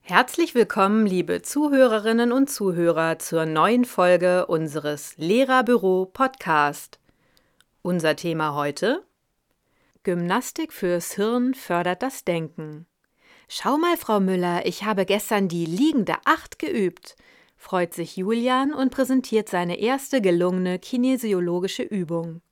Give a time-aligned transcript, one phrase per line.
[0.00, 6.98] Herzlich willkommen, liebe Zuhörerinnen und Zuhörer, zur neuen Folge unseres Lehrerbüro Podcast.
[7.82, 9.04] Unser Thema heute
[10.02, 12.86] Gymnastik fürs Hirn fördert das Denken.
[13.46, 17.14] Schau mal, Frau Müller, ich habe gestern die liegende Acht geübt,
[17.62, 22.42] freut sich Julian und präsentiert seine erste gelungene kinesiologische Übung.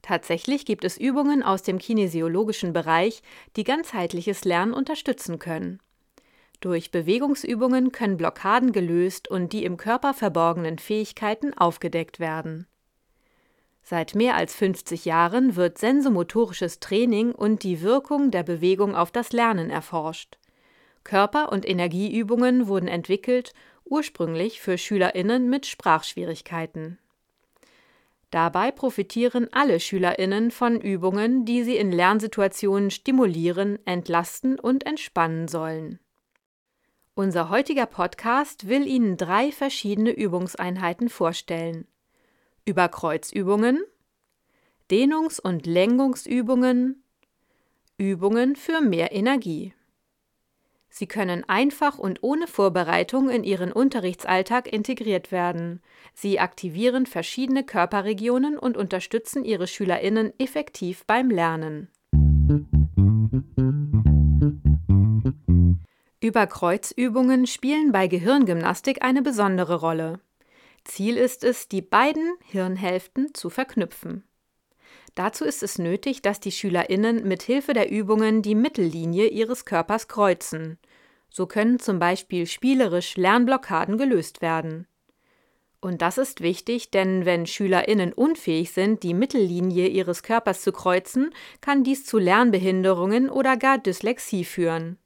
[0.00, 3.20] Tatsächlich gibt es Übungen aus dem kinesiologischen Bereich,
[3.56, 5.80] die ganzheitliches Lernen unterstützen können.
[6.60, 12.68] Durch Bewegungsübungen können Blockaden gelöst und die im Körper verborgenen Fähigkeiten aufgedeckt werden.
[13.82, 19.32] Seit mehr als 50 Jahren wird sensomotorisches Training und die Wirkung der Bewegung auf das
[19.32, 20.38] Lernen erforscht.
[21.02, 23.52] Körper- und Energieübungen wurden entwickelt,
[23.90, 26.98] ursprünglich für Schülerinnen mit Sprachschwierigkeiten.
[28.30, 35.98] Dabei profitieren alle Schülerinnen von Übungen, die sie in Lernsituationen stimulieren, entlasten und entspannen sollen.
[37.14, 41.88] Unser heutiger Podcast will Ihnen drei verschiedene Übungseinheiten vorstellen.
[42.64, 43.82] Überkreuzübungen,
[44.90, 47.02] Dehnungs- und Lenkungsübungen,
[47.96, 49.74] Übungen für mehr Energie.
[50.90, 55.82] Sie können einfach und ohne Vorbereitung in Ihren Unterrichtsalltag integriert werden.
[56.14, 61.88] Sie aktivieren verschiedene Körperregionen und unterstützen Ihre Schülerinnen effektiv beim Lernen.
[66.20, 70.20] Überkreuzübungen spielen bei Gehirngymnastik eine besondere Rolle.
[70.84, 74.24] Ziel ist es, die beiden Hirnhälften zu verknüpfen.
[75.18, 80.06] Dazu ist es nötig, dass die SchülerInnen mit Hilfe der Übungen die Mittellinie ihres Körpers
[80.06, 80.78] kreuzen.
[81.28, 84.86] So können zum Beispiel spielerisch Lernblockaden gelöst werden.
[85.80, 91.34] Und das ist wichtig, denn wenn SchülerInnen unfähig sind, die Mittellinie ihres Körpers zu kreuzen,
[91.60, 94.98] kann dies zu Lernbehinderungen oder gar Dyslexie führen.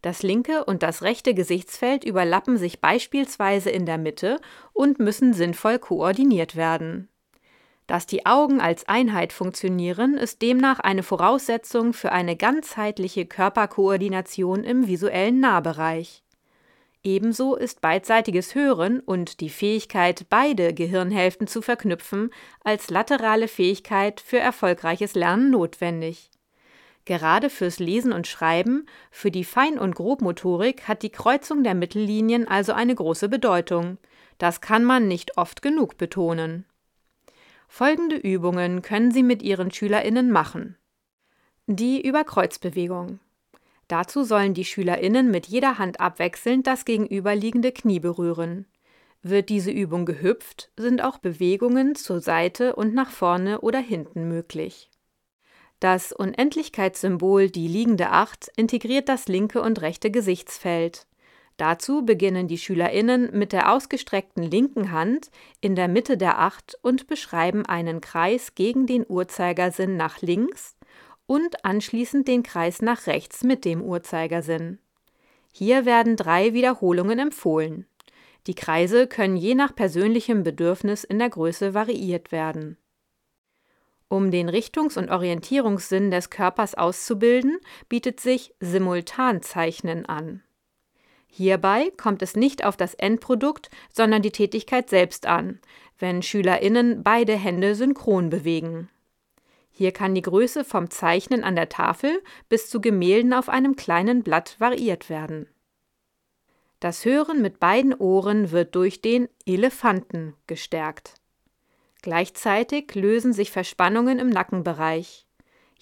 [0.00, 4.40] Das linke und das rechte Gesichtsfeld überlappen sich beispielsweise in der Mitte
[4.72, 7.10] und müssen sinnvoll koordiniert werden.
[7.86, 14.86] Dass die Augen als Einheit funktionieren, ist demnach eine Voraussetzung für eine ganzheitliche Körperkoordination im
[14.86, 16.22] visuellen Nahbereich.
[17.04, 22.30] Ebenso ist beidseitiges Hören und die Fähigkeit, beide Gehirnhälften zu verknüpfen,
[22.62, 26.30] als laterale Fähigkeit für erfolgreiches Lernen notwendig.
[27.04, 32.46] Gerade fürs Lesen und Schreiben, für die Fein- und Grobmotorik hat die Kreuzung der Mittellinien
[32.46, 33.98] also eine große Bedeutung.
[34.38, 36.64] Das kann man nicht oft genug betonen.
[37.74, 40.76] Folgende Übungen können Sie mit Ihren SchülerInnen machen.
[41.66, 43.18] Die Überkreuzbewegung.
[43.88, 48.66] Dazu sollen die SchülerInnen mit jeder Hand abwechselnd das gegenüberliegende Knie berühren.
[49.22, 54.90] Wird diese Übung gehüpft, sind auch Bewegungen zur Seite und nach vorne oder hinten möglich.
[55.80, 61.06] Das Unendlichkeitssymbol die liegende Acht integriert das linke und rechte Gesichtsfeld.
[61.56, 65.30] Dazu beginnen die SchülerInnen mit der ausgestreckten linken Hand
[65.60, 70.76] in der Mitte der Acht und beschreiben einen Kreis gegen den Uhrzeigersinn nach links
[71.26, 74.78] und anschließend den Kreis nach rechts mit dem Uhrzeigersinn.
[75.52, 77.86] Hier werden drei Wiederholungen empfohlen.
[78.46, 82.76] Die Kreise können je nach persönlichem Bedürfnis in der Größe variiert werden.
[84.08, 87.58] Um den Richtungs- und Orientierungssinn des Körpers auszubilden,
[87.88, 90.42] bietet sich Simultanzeichnen an.
[91.34, 95.60] Hierbei kommt es nicht auf das Endprodukt, sondern die Tätigkeit selbst an,
[95.98, 98.90] wenn SchülerInnen beide Hände synchron bewegen.
[99.70, 104.22] Hier kann die Größe vom Zeichnen an der Tafel bis zu Gemälden auf einem kleinen
[104.22, 105.48] Blatt variiert werden.
[106.80, 111.14] Das Hören mit beiden Ohren wird durch den Elefanten gestärkt.
[112.02, 115.26] Gleichzeitig lösen sich Verspannungen im Nackenbereich.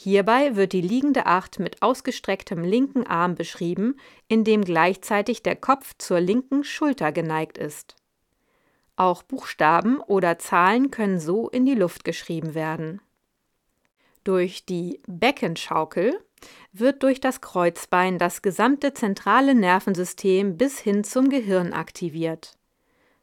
[0.02, 5.92] Hierbei wird die liegende Acht mit ausgestrecktem linken Arm beschrieben, in dem gleichzeitig der Kopf
[5.98, 7.96] zur linken Schulter geneigt ist.
[8.96, 13.02] Auch Buchstaben oder Zahlen können so in die Luft geschrieben werden.
[14.24, 16.18] Durch die Beckenschaukel
[16.72, 22.56] wird durch das Kreuzbein das gesamte zentrale Nervensystem bis hin zum Gehirn aktiviert.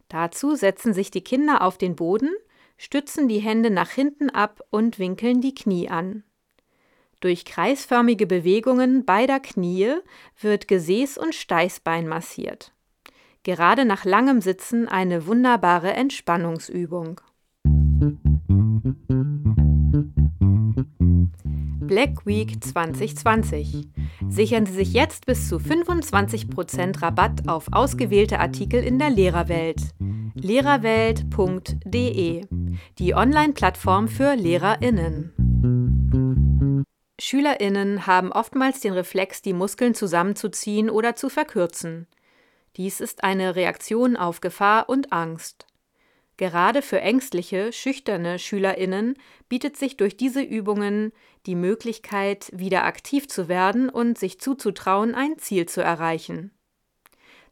[0.10, 2.30] Dazu setzen sich die Kinder auf den Boden
[2.78, 6.24] stützen die Hände nach hinten ab und winkeln die Knie an.
[7.20, 9.96] Durch kreisförmige Bewegungen beider Knie
[10.40, 12.74] wird Gesäß und Steißbein massiert.
[13.42, 17.20] Gerade nach langem Sitzen eine wunderbare Entspannungsübung.
[21.88, 23.88] Black Week 2020.
[24.28, 29.82] Sichern Sie sich jetzt bis zu 25% Rabatt auf ausgewählte Artikel in der Lehrerwelt.
[30.36, 32.46] lehrerwelt.de
[33.00, 35.34] die Online-Plattform für Lehrerinnen.
[37.20, 42.08] Schülerinnen haben oftmals den Reflex, die Muskeln zusammenzuziehen oder zu verkürzen.
[42.76, 45.66] Dies ist eine Reaktion auf Gefahr und Angst.
[46.38, 49.16] Gerade für ängstliche, schüchterne Schülerinnen
[49.50, 51.12] bietet sich durch diese Übungen
[51.48, 56.52] die Möglichkeit, wieder aktiv zu werden und sich zuzutrauen, ein Ziel zu erreichen.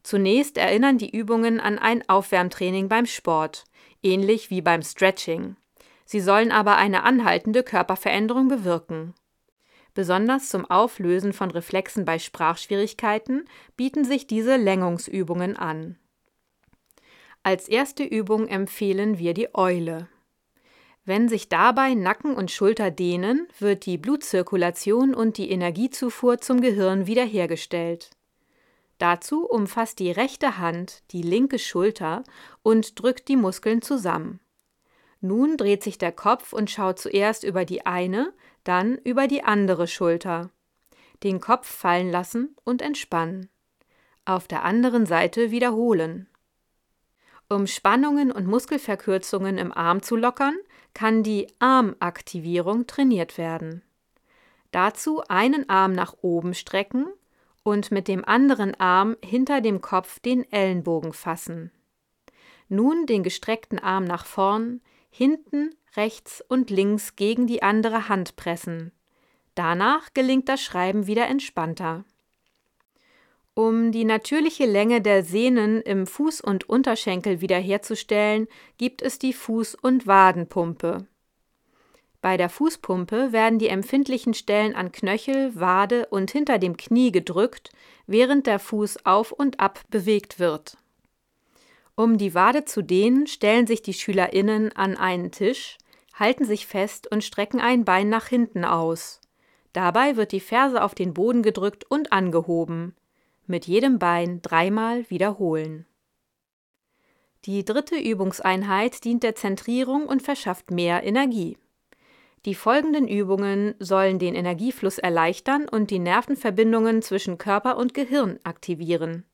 [0.04, 3.64] Zunächst erinnern die Übungen an ein Aufwärmtraining beim Sport,
[4.04, 5.56] ähnlich wie beim Stretching.
[6.04, 9.14] Sie sollen aber eine anhaltende Körperveränderung bewirken.
[9.96, 13.46] Besonders zum Auflösen von Reflexen bei Sprachschwierigkeiten
[13.78, 15.96] bieten sich diese Längungsübungen an.
[17.42, 20.06] Als erste Übung empfehlen wir die Eule.
[21.06, 27.06] Wenn sich dabei Nacken und Schulter dehnen, wird die Blutzirkulation und die Energiezufuhr zum Gehirn
[27.06, 28.10] wiederhergestellt.
[28.98, 32.22] Dazu umfasst die rechte Hand die linke Schulter
[32.62, 34.40] und drückt die Muskeln zusammen.
[35.22, 38.34] Nun dreht sich der Kopf und schaut zuerst über die eine,
[38.68, 40.50] dann über die andere Schulter.
[41.22, 43.48] Den Kopf fallen lassen und entspannen.
[44.24, 46.28] Auf der anderen Seite wiederholen.
[47.48, 50.56] Um Spannungen und Muskelverkürzungen im Arm zu lockern,
[50.94, 53.82] kann die Armaktivierung trainiert werden.
[54.72, 57.06] Dazu einen Arm nach oben strecken
[57.62, 61.70] und mit dem anderen Arm hinter dem Kopf den Ellenbogen fassen.
[62.68, 68.92] Nun den gestreckten Arm nach vorn, hinten, rechts und links gegen die andere Hand pressen.
[69.54, 72.04] Danach gelingt das Schreiben wieder entspannter.
[73.54, 79.76] Um die natürliche Länge der Sehnen im Fuß- und Unterschenkel wiederherzustellen, gibt es die Fuß-
[79.80, 81.06] und Wadenpumpe.
[82.20, 87.70] Bei der Fußpumpe werden die empfindlichen Stellen an Knöchel, Wade und hinter dem Knie gedrückt,
[88.06, 90.76] während der Fuß auf und ab bewegt wird.
[91.94, 95.78] Um die Wade zu dehnen, stellen sich die SchülerInnen an einen Tisch,
[96.18, 99.20] halten sich fest und strecken ein Bein nach hinten aus.
[99.72, 102.96] Dabei wird die Ferse auf den Boden gedrückt und angehoben.
[103.46, 105.86] Mit jedem Bein dreimal wiederholen.
[107.44, 111.58] Die dritte Übungseinheit dient der Zentrierung und verschafft mehr Energie.
[112.46, 119.24] Die folgenden Übungen sollen den Energiefluss erleichtern und die Nervenverbindungen zwischen Körper und Gehirn aktivieren.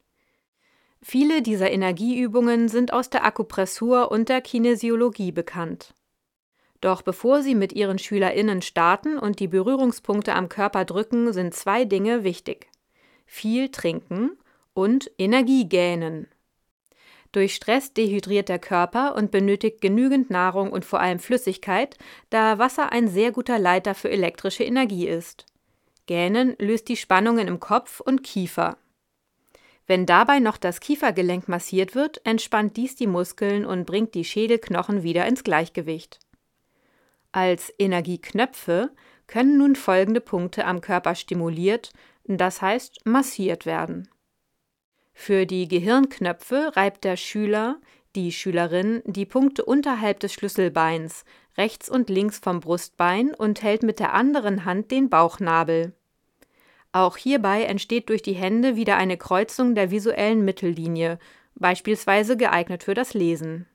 [1.01, 5.95] Viele dieser Energieübungen sind aus der Akupressur und der Kinesiologie bekannt.
[6.83, 11.87] Doch bevor Sie mit Ihren SchülerInnen starten und die Berührungspunkte am Körper drücken, sind zwei
[11.87, 12.67] Dinge wichtig:
[13.25, 14.33] viel trinken
[14.75, 16.27] und Energie gähnen.
[17.31, 21.97] Durch Stress dehydriert der Körper und benötigt genügend Nahrung und vor allem Flüssigkeit,
[22.31, 25.47] da Wasser ein sehr guter Leiter für elektrische Energie ist.
[26.07, 28.77] Gähnen löst die Spannungen im Kopf und Kiefer.
[29.87, 35.05] Wenn dabei noch das Kiefergelenk massiert wird, entspannt dies die Muskeln und bringt die Schädelknochen
[35.05, 36.19] wieder ins Gleichgewicht.
[37.33, 38.91] Als Energieknöpfe
[39.27, 41.93] können nun folgende Punkte am Körper stimuliert,
[42.25, 44.09] das heißt massiert werden.
[45.15, 47.81] Für die Gehirnknöpfe reibt der Schüler,
[48.15, 51.25] die Schülerin die Punkte unterhalb des Schlüsselbeins,
[51.57, 55.95] rechts und links vom Brustbein und hält mit der anderen Hand den Bauchnabel.
[56.93, 61.19] Auch hierbei entsteht durch die Hände wieder eine Kreuzung der visuellen Mittellinie,
[61.55, 63.67] beispielsweise geeignet für das Lesen.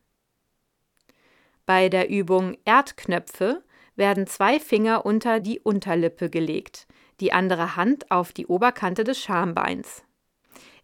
[1.67, 3.61] Bei der Übung Erdknöpfe
[3.97, 6.87] werden zwei Finger unter die Unterlippe gelegt,
[7.19, 10.05] die andere Hand auf die Oberkante des Schambeins.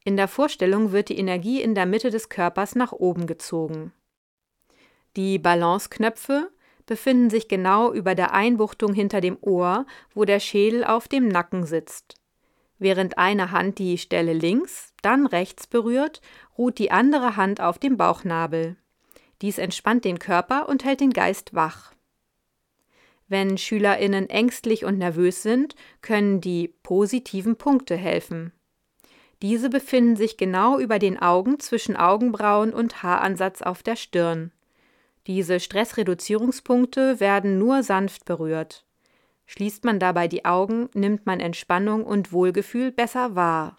[0.04, 3.94] In der Vorstellung wird die Energie in der Mitte des Körpers nach oben gezogen.
[5.16, 6.52] Die Balanceknöpfe
[6.86, 11.66] befinden sich genau über der Einbuchtung hinter dem Ohr, wo der Schädel auf dem Nacken
[11.66, 12.16] sitzt.
[12.78, 16.20] Während eine Hand die Stelle links, dann rechts berührt,
[16.58, 18.75] ruht die andere Hand auf dem Bauchnabel.
[19.44, 21.94] Dies entspannt den Körper und hält den Geist wach.
[23.28, 28.54] Wenn SchülerInnen ängstlich und nervös sind, können die positiven Punkte helfen.
[29.42, 34.54] Diese befinden sich genau über den Augen zwischen Augenbrauen und Haaransatz auf der Stirn.
[35.28, 38.86] Diese Stressreduzierungspunkte werden nur sanft berührt.
[39.46, 43.78] Schließt man dabei die Augen, nimmt man Entspannung und Wohlgefühl besser wahr.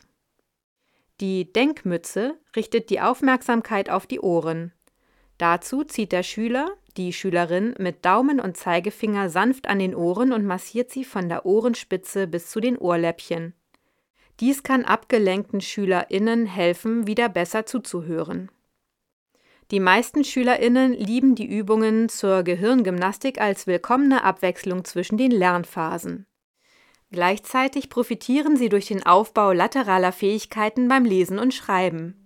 [1.22, 4.74] Die Denkmütze richtet die Aufmerksamkeit auf die Ohren.
[5.38, 10.44] Dazu zieht der Schüler, die Schülerin mit Daumen und Zeigefinger sanft an den Ohren und
[10.44, 13.54] massiert sie von der Ohrenspitze bis zu den Ohrläppchen.
[14.40, 18.50] Dies kann abgelenkten SchülerInnen helfen, wieder besser zuzuhören.
[19.70, 26.26] Die meisten SchülerInnen lieben die Übungen zur Gehirngymnastik als willkommene Abwechslung zwischen den Lernphasen.
[27.10, 32.23] Gleichzeitig profitieren sie durch den Aufbau lateraler Fähigkeiten beim Lesen und Schreiben.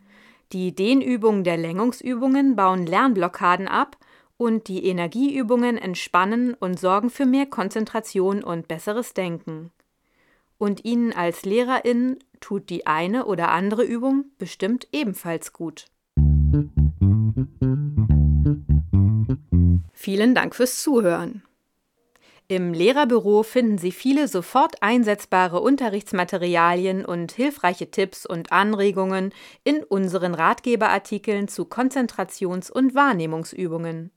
[0.52, 3.98] Die Dehnübungen der Längungsübungen bauen Lernblockaden ab
[4.38, 9.72] Und die Energieübungen entspannen und sorgen für mehr Konzentration und besseres Denken.
[10.58, 15.86] Und Ihnen als Lehrerin tut die eine oder andere Übung bestimmt ebenfalls gut.
[19.92, 21.42] Vielen Dank fürs Zuhören.
[22.50, 30.34] Im Lehrerbüro finden Sie viele sofort einsetzbare Unterrichtsmaterialien und hilfreiche Tipps und Anregungen in unseren
[30.34, 34.12] Ratgeberartikeln zu Konzentrations- und Wahrnehmungsübungen.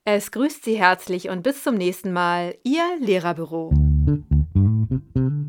[0.04, 3.91] Es grüßt Sie herzlich und bis zum nächsten Mal, Ihr Lehrerbüro.
[4.92, 5.41] Mm-hmm.